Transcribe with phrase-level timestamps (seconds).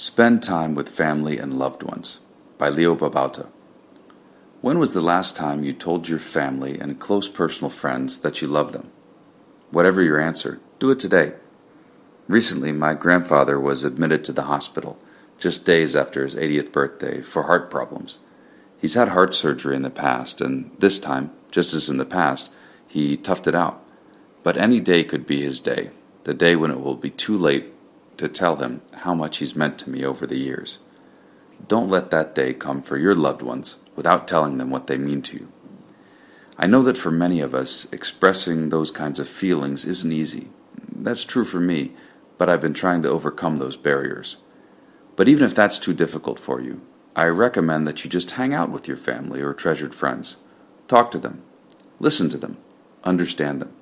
[0.00, 2.20] Spend Time with Family and Loved Ones
[2.56, 3.48] by Leo Babauta.
[4.60, 8.46] When was the last time you told your family and close personal friends that you
[8.46, 8.92] love them?
[9.72, 11.32] Whatever your answer, do it today.
[12.28, 15.00] Recently, my grandfather was admitted to the hospital
[15.36, 18.20] just days after his 80th birthday for heart problems.
[18.80, 22.52] He's had heart surgery in the past, and this time, just as in the past,
[22.86, 23.82] he toughed it out.
[24.44, 25.90] But any day could be his day,
[26.22, 27.72] the day when it will be too late
[28.18, 30.78] to tell him how much he's meant to me over the years.
[31.66, 35.22] Don't let that day come for your loved ones without telling them what they mean
[35.22, 35.48] to you.
[36.56, 40.48] I know that for many of us, expressing those kinds of feelings isn't easy.
[40.94, 41.92] That's true for me,
[42.36, 44.36] but I've been trying to overcome those barriers.
[45.16, 46.80] But even if that's too difficult for you,
[47.14, 50.36] I recommend that you just hang out with your family or treasured friends.
[50.86, 51.42] Talk to them,
[52.00, 52.56] listen to them,
[53.04, 53.72] understand them.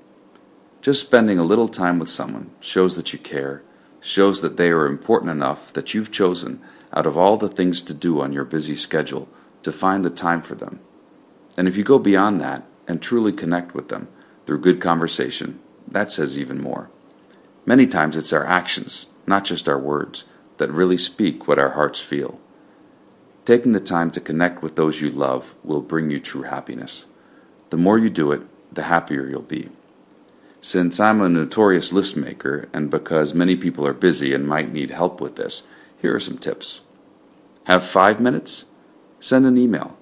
[0.82, 3.62] Just spending a little time with someone shows that you care
[4.00, 6.60] shows that they are important enough that you've chosen,
[6.92, 9.28] out of all the things to do on your busy schedule,
[9.62, 10.80] to find the time for them.
[11.56, 14.08] And if you go beyond that and truly connect with them
[14.44, 16.90] through good conversation, that says even more.
[17.64, 20.24] Many times it's our actions, not just our words,
[20.58, 22.40] that really speak what our hearts feel.
[23.44, 27.06] Taking the time to connect with those you love will bring you true happiness.
[27.70, 29.68] The more you do it, the happier you'll be.
[30.66, 34.90] Since I'm a notorious list maker, and because many people are busy and might need
[34.90, 35.62] help with this,
[36.02, 36.80] here are some tips.
[37.66, 38.64] Have five minutes?
[39.20, 39.96] Send an email.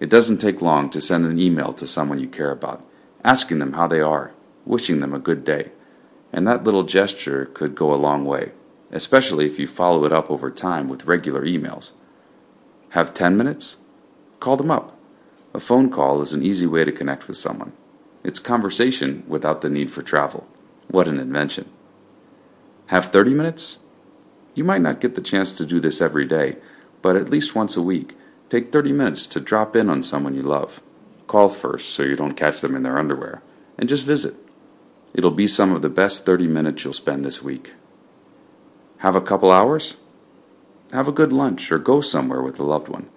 [0.00, 2.84] It doesn't take long to send an email to someone you care about,
[3.24, 4.32] asking them how they are,
[4.66, 5.72] wishing them a good day.
[6.30, 8.52] And that little gesture could go a long way,
[8.90, 11.92] especially if you follow it up over time with regular emails.
[12.90, 13.78] Have 10 minutes?
[14.40, 14.94] Call them up.
[15.54, 17.72] A phone call is an easy way to connect with someone.
[18.24, 20.46] It's conversation without the need for travel.
[20.88, 21.68] What an invention.
[22.86, 23.78] Have 30 minutes?
[24.54, 26.56] You might not get the chance to do this every day,
[27.00, 28.14] but at least once a week,
[28.48, 30.82] take 30 minutes to drop in on someone you love.
[31.26, 33.42] Call first so you don't catch them in their underwear,
[33.78, 34.34] and just visit.
[35.14, 37.72] It'll be some of the best 30 minutes you'll spend this week.
[38.98, 39.96] Have a couple hours?
[40.92, 43.08] Have a good lunch or go somewhere with a loved one.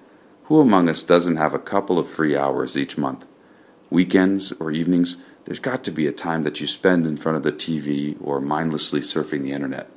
[0.46, 3.26] Who among us doesn't have a couple of free hours each month?
[3.96, 7.44] Weekends or evenings, there's got to be a time that you spend in front of
[7.44, 9.90] the TV or mindlessly surfing the internet.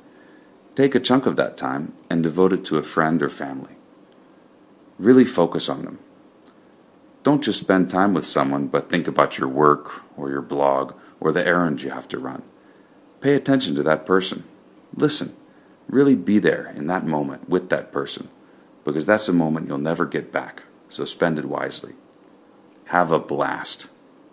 [0.73, 3.75] Take a chunk of that time and devote it to a friend or family.
[4.97, 5.99] Really focus on them.
[7.23, 11.31] Don't just spend time with someone, but think about your work or your blog or
[11.31, 12.41] the errands you have to run.
[13.19, 14.45] Pay attention to that person.
[14.95, 15.35] Listen.
[15.87, 18.29] Really be there in that moment with that person,
[18.83, 21.95] because that's a moment you'll never get back, so spend it wisely.
[22.89, 23.87] Have a blast.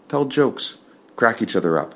[0.09, 0.79] Tell jokes.
[1.15, 1.95] Crack each other up.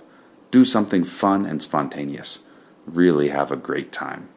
[0.51, 2.41] Do something fun and spontaneous.
[2.85, 4.29] Really have a great time.